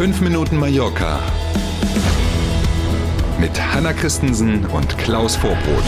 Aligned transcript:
5 0.00 0.22
Minuten 0.22 0.56
Mallorca 0.56 1.20
mit 3.38 3.60
Hanna 3.60 3.92
Christensen 3.92 4.64
und 4.64 4.96
Klaus 4.96 5.36
Vorbrot. 5.36 5.84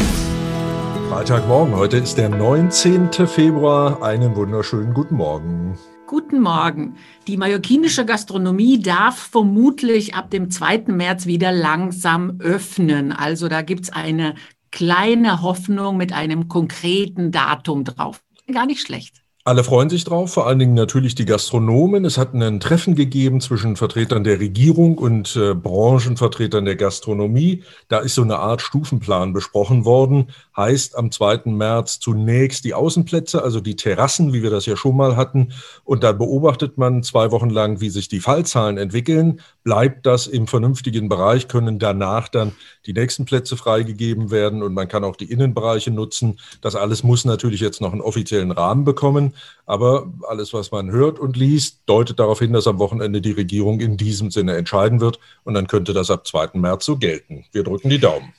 Freitagmorgen, 1.08 1.74
heute 1.74 1.96
ist 1.96 2.18
der 2.18 2.28
19. 2.28 3.10
Februar. 3.26 4.02
Einen 4.02 4.36
wunderschönen 4.36 4.92
guten 4.92 5.14
Morgen. 5.14 5.78
Guten 6.06 6.42
Morgen. 6.42 6.96
Die 7.26 7.38
mallorquinische 7.38 8.04
Gastronomie 8.04 8.82
darf 8.82 9.16
vermutlich 9.16 10.14
ab 10.14 10.30
dem 10.30 10.50
2. 10.50 10.88
März 10.88 11.24
wieder 11.24 11.50
langsam 11.50 12.38
öffnen. 12.38 13.12
Also 13.12 13.48
da 13.48 13.62
gibt 13.62 13.84
es 13.84 13.92
eine 13.94 14.34
kleine 14.70 15.40
Hoffnung 15.40 15.96
mit 15.96 16.12
einem 16.12 16.48
konkreten 16.48 17.32
Datum 17.32 17.84
drauf. 17.84 18.22
Gar 18.52 18.66
nicht 18.66 18.82
schlecht. 18.82 19.21
Alle 19.44 19.64
freuen 19.64 19.90
sich 19.90 20.04
drauf, 20.04 20.32
vor 20.32 20.46
allen 20.46 20.60
Dingen 20.60 20.74
natürlich 20.74 21.16
die 21.16 21.24
Gastronomen. 21.24 22.04
Es 22.04 22.16
hat 22.16 22.32
ein 22.32 22.60
Treffen 22.60 22.94
gegeben 22.94 23.40
zwischen 23.40 23.74
Vertretern 23.74 24.22
der 24.22 24.38
Regierung 24.38 24.96
und 24.96 25.34
äh, 25.34 25.52
Branchenvertretern 25.52 26.64
der 26.64 26.76
Gastronomie. 26.76 27.64
Da 27.88 27.98
ist 27.98 28.14
so 28.14 28.22
eine 28.22 28.38
Art 28.38 28.62
Stufenplan 28.62 29.32
besprochen 29.32 29.84
worden. 29.84 30.28
Heißt 30.56 30.96
am 30.96 31.10
2. 31.10 31.40
März 31.46 31.98
zunächst 31.98 32.64
die 32.64 32.74
Außenplätze, 32.74 33.42
also 33.42 33.60
die 33.60 33.74
Terrassen, 33.74 34.32
wie 34.32 34.44
wir 34.44 34.50
das 34.50 34.66
ja 34.66 34.76
schon 34.76 34.96
mal 34.96 35.16
hatten. 35.16 35.48
Und 35.82 36.04
da 36.04 36.12
beobachtet 36.12 36.78
man 36.78 37.02
zwei 37.02 37.32
Wochen 37.32 37.50
lang, 37.50 37.80
wie 37.80 37.90
sich 37.90 38.06
die 38.06 38.20
Fallzahlen 38.20 38.78
entwickeln. 38.78 39.40
Bleibt 39.64 40.06
das 40.06 40.26
im 40.26 40.48
vernünftigen 40.48 41.08
Bereich, 41.08 41.46
können 41.46 41.78
danach 41.78 42.28
dann 42.28 42.52
die 42.84 42.92
nächsten 42.92 43.24
Plätze 43.24 43.56
freigegeben 43.56 44.30
werden 44.32 44.62
und 44.62 44.74
man 44.74 44.88
kann 44.88 45.04
auch 45.04 45.14
die 45.14 45.30
Innenbereiche 45.30 45.92
nutzen. 45.92 46.40
Das 46.60 46.74
alles 46.74 47.04
muss 47.04 47.24
natürlich 47.24 47.60
jetzt 47.60 47.80
noch 47.80 47.92
einen 47.92 48.00
offiziellen 48.00 48.50
Rahmen 48.50 48.84
bekommen. 48.84 49.34
Aber 49.64 50.12
alles, 50.28 50.52
was 50.52 50.72
man 50.72 50.90
hört 50.90 51.20
und 51.20 51.36
liest, 51.36 51.82
deutet 51.86 52.18
darauf 52.18 52.40
hin, 52.40 52.52
dass 52.52 52.66
am 52.66 52.80
Wochenende 52.80 53.20
die 53.20 53.32
Regierung 53.32 53.80
in 53.80 53.96
diesem 53.96 54.32
Sinne 54.32 54.56
entscheiden 54.56 55.00
wird. 55.00 55.20
Und 55.44 55.54
dann 55.54 55.68
könnte 55.68 55.92
das 55.92 56.10
ab 56.10 56.26
2. 56.26 56.50
März 56.54 56.84
so 56.84 56.96
gelten. 56.96 57.44
Wir 57.52 57.62
drücken 57.62 57.88
die 57.88 58.00
Daumen. 58.00 58.32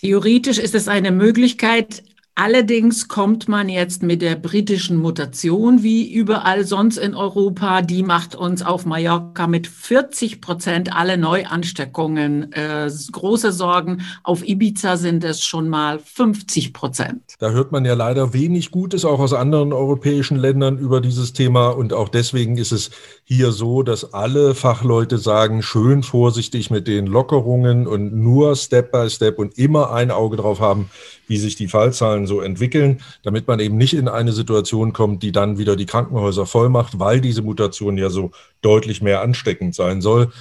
Theoretisch 0.00 0.58
ist 0.58 0.74
es 0.74 0.88
eine 0.88 1.12
Möglichkeit, 1.12 2.02
Allerdings 2.44 3.06
kommt 3.06 3.48
man 3.48 3.68
jetzt 3.68 4.02
mit 4.02 4.20
der 4.20 4.34
britischen 4.34 4.96
Mutation 4.96 5.84
wie 5.84 6.12
überall 6.12 6.64
sonst 6.64 6.96
in 6.96 7.14
Europa. 7.14 7.82
Die 7.82 8.02
macht 8.02 8.34
uns 8.34 8.64
auf 8.64 8.84
Mallorca 8.84 9.46
mit 9.46 9.68
40 9.68 10.40
Prozent 10.40 10.92
alle 10.92 11.16
Neuansteckungen 11.16 12.52
äh, 12.52 12.90
große 13.12 13.52
Sorgen. 13.52 14.02
Auf 14.24 14.44
Ibiza 14.44 14.96
sind 14.96 15.22
es 15.22 15.44
schon 15.44 15.68
mal 15.68 16.00
50 16.00 16.72
Prozent. 16.72 17.22
Da 17.38 17.50
hört 17.50 17.70
man 17.70 17.84
ja 17.84 17.94
leider 17.94 18.32
wenig 18.32 18.72
Gutes 18.72 19.04
auch 19.04 19.20
aus 19.20 19.34
anderen 19.34 19.72
europäischen 19.72 20.36
Ländern 20.36 20.78
über 20.78 21.00
dieses 21.00 21.32
Thema. 21.32 21.68
Und 21.68 21.92
auch 21.92 22.08
deswegen 22.08 22.56
ist 22.56 22.72
es 22.72 22.90
hier 23.22 23.52
so, 23.52 23.84
dass 23.84 24.14
alle 24.14 24.56
Fachleute 24.56 25.18
sagen, 25.18 25.62
schön 25.62 26.02
vorsichtig 26.02 26.72
mit 26.72 26.88
den 26.88 27.06
Lockerungen 27.06 27.86
und 27.86 28.12
nur 28.12 28.56
Step 28.56 28.90
by 28.90 29.08
Step 29.08 29.38
und 29.38 29.56
immer 29.58 29.92
ein 29.92 30.10
Auge 30.10 30.38
drauf 30.38 30.58
haben, 30.58 30.90
wie 31.28 31.38
sich 31.38 31.54
die 31.54 31.68
Fallzahlen 31.68 32.26
so 32.26 32.31
entwickeln, 32.40 33.00
damit 33.22 33.46
man 33.46 33.60
eben 33.60 33.76
nicht 33.76 33.94
in 33.94 34.08
eine 34.08 34.32
Situation 34.32 34.92
kommt, 34.92 35.22
die 35.22 35.32
dann 35.32 35.58
wieder 35.58 35.76
die 35.76 35.86
Krankenhäuser 35.86 36.46
voll 36.46 36.68
macht, 36.68 36.98
weil 36.98 37.20
diese 37.20 37.42
Mutation 37.42 37.98
ja 37.98 38.10
so 38.10 38.30
deutlich 38.62 39.02
mehr 39.02 39.20
ansteckend 39.20 39.74
sein 39.74 40.00
soll. 40.00 40.32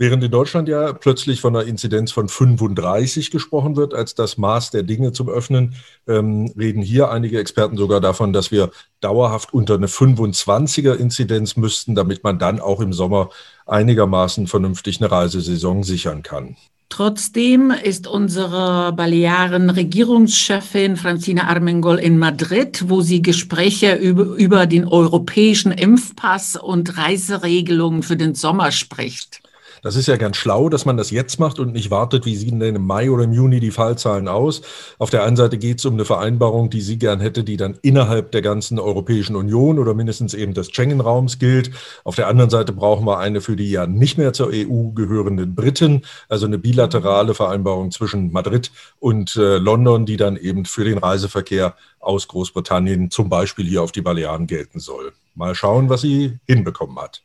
Während 0.00 0.24
in 0.24 0.30
Deutschland 0.30 0.66
ja 0.66 0.94
plötzlich 0.94 1.42
von 1.42 1.54
einer 1.54 1.66
Inzidenz 1.66 2.10
von 2.10 2.30
35 2.30 3.30
gesprochen 3.30 3.76
wird, 3.76 3.92
als 3.92 4.14
das 4.14 4.38
Maß 4.38 4.70
der 4.70 4.82
Dinge 4.82 5.12
zum 5.12 5.28
Öffnen, 5.28 5.74
ähm, 6.08 6.50
reden 6.58 6.80
hier 6.80 7.10
einige 7.10 7.38
Experten 7.38 7.76
sogar 7.76 8.00
davon, 8.00 8.32
dass 8.32 8.50
wir 8.50 8.70
dauerhaft 9.02 9.52
unter 9.52 9.74
eine 9.74 9.88
25er 9.88 10.94
Inzidenz 10.94 11.56
müssten, 11.56 11.94
damit 11.94 12.24
man 12.24 12.38
dann 12.38 12.60
auch 12.60 12.80
im 12.80 12.94
Sommer 12.94 13.28
einigermaßen 13.66 14.46
vernünftig 14.46 15.02
eine 15.02 15.10
Reisesaison 15.10 15.82
sichern 15.84 16.22
kann. 16.22 16.56
Trotzdem 16.90 17.70
ist 17.70 18.06
unsere 18.08 18.92
Balearen-Regierungschefin 18.92 20.96
Francina 20.96 21.44
Armengol 21.44 21.98
in 21.98 22.18
Madrid, 22.18 22.84
wo 22.88 23.00
sie 23.00 23.22
Gespräche 23.22 23.94
über, 23.94 24.24
über 24.24 24.66
den 24.66 24.86
europäischen 24.86 25.72
Impfpass 25.72 26.56
und 26.56 26.98
Reiseregelungen 26.98 28.02
für 28.02 28.16
den 28.16 28.34
Sommer 28.34 28.72
spricht. 28.72 29.40
Das 29.82 29.96
ist 29.96 30.08
ja 30.08 30.16
ganz 30.16 30.36
schlau, 30.36 30.68
dass 30.68 30.84
man 30.84 30.96
das 30.96 31.10
jetzt 31.10 31.40
macht 31.40 31.58
und 31.58 31.72
nicht 31.72 31.90
wartet, 31.90 32.26
wie 32.26 32.36
sehen 32.36 32.60
denn 32.60 32.76
im 32.76 32.86
Mai 32.86 33.10
oder 33.10 33.24
im 33.24 33.32
Juni 33.32 33.60
die 33.60 33.70
Fallzahlen 33.70 34.28
aus. 34.28 34.62
Auf 34.98 35.10
der 35.10 35.24
einen 35.24 35.36
Seite 35.36 35.58
geht 35.58 35.78
es 35.78 35.84
um 35.84 35.94
eine 35.94 36.04
Vereinbarung, 36.04 36.70
die 36.70 36.80
sie 36.80 36.98
gern 36.98 37.20
hätte, 37.20 37.44
die 37.44 37.56
dann 37.56 37.78
innerhalb 37.82 38.32
der 38.32 38.42
ganzen 38.42 38.78
Europäischen 38.78 39.36
Union 39.36 39.78
oder 39.78 39.94
mindestens 39.94 40.34
eben 40.34 40.54
des 40.54 40.70
Schengen-Raums 40.70 41.38
gilt. 41.38 41.70
Auf 42.04 42.16
der 42.16 42.28
anderen 42.28 42.50
Seite 42.50 42.72
brauchen 42.72 43.06
wir 43.06 43.18
eine 43.18 43.40
für 43.40 43.56
die 43.56 43.70
ja 43.70 43.86
nicht 43.86 44.18
mehr 44.18 44.32
zur 44.32 44.50
EU 44.52 44.90
gehörenden 44.94 45.54
Briten, 45.54 46.02
also 46.28 46.46
eine 46.46 46.58
bilaterale 46.58 47.34
Vereinbarung 47.34 47.90
zwischen 47.90 48.32
Madrid 48.32 48.70
und 48.98 49.36
äh, 49.36 49.58
London, 49.58 50.06
die 50.06 50.16
dann 50.16 50.36
eben 50.36 50.64
für 50.64 50.84
den 50.84 50.98
Reiseverkehr 50.98 51.74
aus 52.00 52.28
Großbritannien 52.28 53.10
zum 53.10 53.28
Beispiel 53.28 53.66
hier 53.66 53.82
auf 53.82 53.92
die 53.92 54.02
Balearen 54.02 54.46
gelten 54.46 54.80
soll. 54.80 55.12
Mal 55.34 55.54
schauen, 55.54 55.88
was 55.88 56.02
sie 56.02 56.38
hinbekommen 56.46 56.98
hat. 56.98 57.22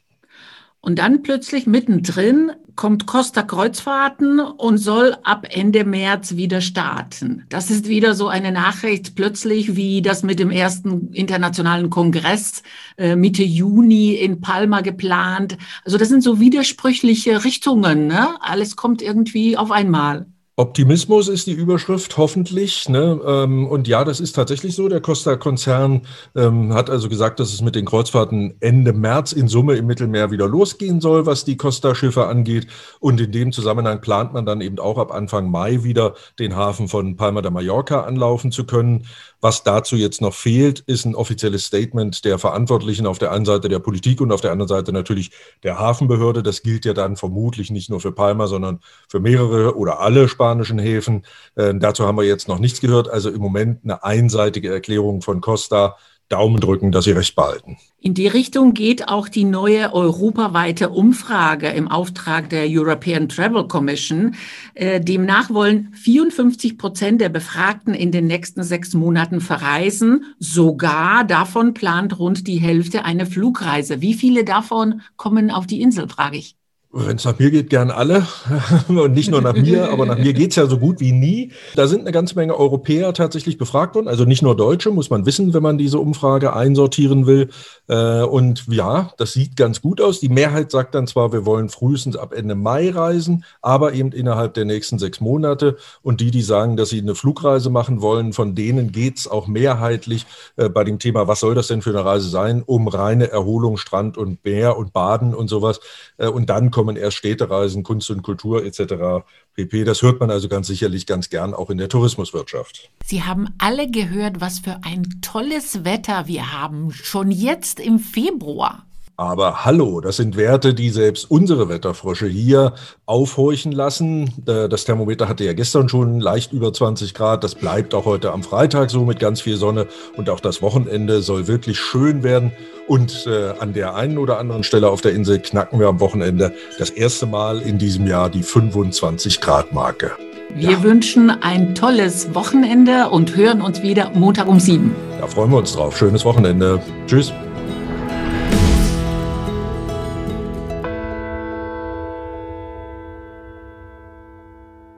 Und 0.86 1.00
dann 1.00 1.24
plötzlich 1.24 1.66
mittendrin 1.66 2.52
kommt 2.76 3.08
Costa 3.08 3.42
Kreuzfahrten 3.42 4.40
und 4.40 4.78
soll 4.78 5.18
ab 5.24 5.48
Ende 5.50 5.84
März 5.84 6.36
wieder 6.36 6.62
starten. 6.62 7.44
Das 7.50 7.72
ist 7.72 7.88
wieder 7.88 8.14
so 8.14 8.28
eine 8.28 8.52
Nachricht 8.52 9.16
plötzlich 9.16 9.76
wie 9.76 10.04
das 10.04 10.22
mit 10.22 10.38
dem 10.38 10.52
ersten 10.52 11.12
internationalen 11.12 11.90
Kongress 11.90 12.62
äh, 12.98 13.16
Mitte 13.16 13.42
Juni 13.42 14.14
in 14.14 14.42
Palma 14.42 14.82
geplant. 14.82 15.58
Also 15.86 15.98
das 15.98 16.10
sind 16.10 16.22
so 16.22 16.40
widersprüchliche 16.40 17.44
Richtungen. 17.44 18.06
Ne? 18.06 18.40
Alles 18.40 18.76
kommt 18.76 19.02
irgendwie 19.02 19.58
auf 19.58 19.72
einmal. 19.72 20.28
Optimismus 20.58 21.28
ist 21.28 21.48
die 21.48 21.52
Überschrift, 21.52 22.16
hoffentlich. 22.16 22.88
Ne? 22.88 23.20
Ähm, 23.26 23.68
und 23.68 23.90
ja, 23.90 24.06
das 24.06 24.22
ist 24.22 24.38
tatsächlich 24.38 24.74
so. 24.74 24.88
Der 24.88 25.02
Costa-Konzern 25.02 26.04
ähm, 26.34 26.74
hat 26.74 26.90
also 26.90 27.10
gesagt, 27.10 27.42
dass 27.42 27.52
es 27.52 27.62
mit 27.62 27.76
den 27.76 27.84
Kreuzfahrten 27.84 28.56
Ende 28.62 28.94
März 28.94 29.34
in 29.34 29.50
Summe 29.50 29.76
im 29.76 29.86
Mittelmeer 29.86 30.32
wieder 30.32 30.48
losgehen 30.48 31.02
soll, 31.02 31.26
was 31.26 31.44
die 31.44 31.58
Costa-Schiffe 31.58 32.28
angeht. 32.28 32.68
Und 33.02 33.20
in 33.20 33.34
dem 33.34 33.52
Zusammenhang 33.52 34.00
plant 34.00 34.32
man 34.32 34.46
dann 34.46 34.62
eben 34.62 34.80
auch 34.80 34.98
ab 34.98 35.14
Anfang 35.14 35.52
Mai 35.52 35.84
wieder 35.84 36.16
den 36.40 36.56
Hafen 36.56 36.88
von 36.88 37.18
Palma 37.18 37.42
de 37.42 37.52
Mallorca 37.52 38.06
anlaufen 38.06 38.54
zu 38.54 38.66
können. 38.66 39.08
Was 39.42 39.64
dazu 39.64 39.98
jetzt 39.98 40.22
noch 40.22 40.34
fehlt, 40.34 40.80
ist 40.88 41.06
ein 41.06 41.14
offizielles 41.14 41.66
Statement 41.66 42.24
der 42.26 42.40
Verantwortlichen 42.40 43.06
auf 43.06 43.20
der 43.20 43.32
einen 43.32 43.46
Seite 43.46 43.70
der 43.70 43.80
Politik 43.80 44.22
und 44.22 44.32
auf 44.32 44.42
der 44.42 44.52
anderen 44.52 44.70
Seite 44.70 44.94
natürlich 44.94 45.30
der 45.64 45.78
Hafenbehörde. 45.78 46.42
Das 46.42 46.64
gilt 46.64 46.86
ja 46.86 46.94
dann 46.94 47.18
vermutlich 47.18 47.70
nicht 47.70 47.90
nur 47.90 48.00
für 48.00 48.12
Palma, 48.12 48.48
sondern 48.48 48.80
für 49.08 49.20
mehrere 49.20 49.76
oder 49.78 50.00
alle 50.00 50.30
spanischen 50.46 50.78
Häfen. 50.78 51.24
Äh, 51.56 51.74
dazu 51.76 52.06
haben 52.06 52.18
wir 52.18 52.24
jetzt 52.24 52.48
noch 52.48 52.60
nichts 52.60 52.80
gehört. 52.80 53.10
Also 53.10 53.32
im 53.32 53.42
Moment 53.42 53.80
eine 53.84 54.04
einseitige 54.04 54.72
Erklärung 54.72 55.22
von 55.22 55.42
Costa 55.42 55.96
Daumen 56.28 56.60
drücken, 56.60 56.92
dass 56.92 57.06
sie 57.06 57.12
recht 57.12 57.36
behalten. 57.36 57.78
In 58.00 58.16
die 58.16 58.28
Richtung 58.28 58.74
geht 58.74 59.08
auch 59.10 59.30
die 59.30 59.44
neue 59.44 59.94
europaweite 59.94 60.90
Umfrage 60.90 61.68
im 61.68 61.88
Auftrag 61.88 62.50
der 62.50 62.66
European 62.68 63.30
Travel 63.30 63.68
Commission. 63.68 64.34
Äh, 64.74 65.02
demnach 65.02 65.52
wollen 65.52 65.94
54 65.94 66.80
Prozent 66.80 67.22
der 67.22 67.30
Befragten 67.30 67.94
in 67.94 68.12
den 68.12 68.26
nächsten 68.26 68.64
sechs 68.64 68.96
Monaten 68.96 69.40
verreisen. 69.40 70.26
Sogar 70.40 71.26
davon 71.26 71.76
plant 71.76 72.18
rund 72.18 72.48
die 72.48 72.58
Hälfte 72.58 73.06
eine 73.06 73.28
Flugreise. 73.28 74.02
Wie 74.02 74.16
viele 74.16 74.44
davon 74.44 75.02
kommen 75.18 75.52
auf 75.52 75.68
die 75.68 75.82
Insel, 75.82 76.10
frage 76.10 76.38
ich. 76.38 76.56
Wenn 76.98 77.18
es 77.18 77.26
nach 77.26 77.38
mir 77.38 77.52
geht, 77.52 77.70
gern 77.70 77.92
alle. 77.92 78.26
Und 78.88 79.12
nicht 79.12 79.30
nur 79.30 79.42
nach 79.42 79.54
mir, 79.54 79.92
aber 79.92 80.06
nach 80.06 80.18
mir 80.18 80.32
geht's 80.32 80.56
ja 80.56 80.66
so 80.66 80.78
gut 80.78 81.02
wie 81.02 81.12
nie. 81.12 81.52
Da 81.76 81.88
sind 81.88 82.02
eine 82.02 82.14
ganze 82.14 82.36
Menge 82.36 82.58
Europäer 82.58 83.14
tatsächlich 83.14 83.58
befragt 83.58 83.96
worden. 83.96 84.08
Also 84.08 84.24
nicht 84.24 84.42
nur 84.42 84.56
Deutsche, 84.56 84.92
muss 84.92 85.10
man 85.10 85.26
wissen, 85.26 85.54
wenn 85.54 85.62
man 85.62 85.78
diese 85.78 86.00
Umfrage 86.00 86.54
einsortieren 86.54 87.28
will. 87.28 87.50
Äh, 87.90 88.22
und 88.22 88.64
ja, 88.70 89.12
das 89.18 89.34
sieht 89.34 89.58
ganz 89.58 89.82
gut 89.82 90.00
aus. 90.00 90.22
Die 90.22 90.30
Mehrheit 90.30 90.72
sagt 90.72 90.96
dann 90.96 91.06
zwar, 91.06 91.34
wir 91.34 91.46
wollen 91.46 91.68
frühestens 91.68 92.16
ab 92.16 92.32
Ende 92.34 92.56
Mai 92.56 92.92
reisen, 92.92 93.44
aber 93.62 93.92
eben 93.92 94.14
innerhalb 94.14 94.54
der 94.54 94.64
nächsten 94.64 94.98
sechs 94.98 95.20
Monate. 95.20 95.76
Und 96.02 96.22
die, 96.22 96.32
die 96.32 96.44
sagen, 96.44 96.78
dass 96.78 96.88
sie 96.88 97.02
eine 97.02 97.16
Flugreise 97.16 97.70
machen 97.70 98.02
wollen, 98.02 98.32
von 98.32 98.56
denen 98.56 98.94
geht's 98.94 99.28
auch 99.28 99.48
mehrheitlich 99.48 100.26
äh, 100.56 100.70
bei 100.70 100.86
dem 100.86 101.00
Thema, 101.00 101.28
was 101.28 101.42
soll 101.42 101.56
das 101.56 101.68
denn 101.68 101.82
für 101.82 101.90
eine 101.90 102.06
Reise 102.06 102.30
sein, 102.30 102.64
um 102.66 102.88
reine 102.88 103.30
Erholung, 103.32 103.76
Strand 103.76 104.18
und 104.18 104.46
Meer 104.46 104.78
und 104.78 104.94
Baden 104.94 105.36
und 105.36 105.50
sowas. 105.50 105.82
Äh, 106.18 106.28
und 106.28 106.50
dann 106.50 106.72
kommt 106.72 106.85
kommen 106.86 106.98
erst 106.98 107.18
Städtereisen, 107.18 107.82
Kunst 107.82 108.12
und 108.12 108.22
Kultur 108.22 108.64
etc. 108.64 109.26
pp. 109.56 109.86
Das 109.86 110.04
hört 110.04 110.20
man 110.20 110.30
also 110.30 110.48
ganz 110.48 110.68
sicherlich 110.68 111.08
ganz 111.08 111.32
gern 111.32 111.56
auch 111.56 111.72
in 111.72 111.80
der 111.80 111.90
Tourismuswirtschaft. 111.90 112.92
Sie 113.04 113.24
haben 113.24 113.48
alle 113.58 113.90
gehört, 113.90 114.40
was 114.40 114.60
für 114.60 114.82
ein 114.84 115.04
tolles 115.22 115.84
Wetter 115.84 116.28
wir 116.28 116.54
haben, 116.54 116.92
schon 116.92 117.32
jetzt 117.32 117.80
im 117.80 117.98
Februar. 117.98 118.85
Aber 119.18 119.64
hallo, 119.64 120.02
das 120.02 120.18
sind 120.18 120.36
Werte, 120.36 120.74
die 120.74 120.90
selbst 120.90 121.32
unsere 121.32 121.70
Wetterfrösche 121.70 122.28
hier 122.28 122.74
aufhorchen 123.06 123.72
lassen. 123.72 124.34
Das 124.46 124.84
Thermometer 124.84 125.30
hatte 125.30 125.46
ja 125.46 125.54
gestern 125.54 125.88
schon 125.88 126.20
leicht 126.20 126.52
über 126.52 126.74
20 126.74 127.14
Grad. 127.14 127.44
Das 127.44 127.56
bleibt 127.56 127.94
auch 127.94 128.04
heute 128.04 128.34
am 128.34 128.44
Freitag 128.44 128.92
so 128.92 129.06
mit 129.06 129.20
ganz 129.20 129.40
viel 129.40 129.56
Sonne. 129.56 129.88
Und 130.18 130.30
auch 130.30 130.42
das 130.42 130.62
Wochenende 130.62 131.22
soll 131.22 131.48
wirklich 131.48 131.80
schön 131.80 132.24
werden. 132.24 132.52
Und 132.88 133.26
äh, 133.26 133.54
an 133.58 133.74
der 133.74 133.96
einen 133.96 134.18
oder 134.18 134.38
anderen 134.38 134.64
Stelle 134.64 134.90
auf 134.90 135.00
der 135.00 135.14
Insel 135.14 135.40
knacken 135.40 135.80
wir 135.80 135.88
am 135.88 136.02
Wochenende 136.02 136.54
das 136.78 136.90
erste 136.90 137.26
Mal 137.26 137.62
in 137.62 137.78
diesem 137.78 138.08
Jahr 138.08 138.30
die 138.30 138.44
25 138.44 139.40
Grad 139.40 139.72
Marke. 139.72 140.12
Wir 140.54 140.72
ja. 140.72 140.84
wünschen 140.84 141.30
ein 141.30 141.74
tolles 141.74 142.36
Wochenende 142.36 143.10
und 143.10 143.36
hören 143.36 143.62
uns 143.62 143.82
wieder 143.82 144.12
Montag 144.14 144.48
um 144.48 144.60
sieben. 144.60 144.94
Da 145.20 145.28
freuen 145.28 145.52
wir 145.52 145.58
uns 145.58 145.74
drauf. 145.74 145.98
Schönes 145.98 146.26
Wochenende. 146.26 146.82
Tschüss. 147.08 147.34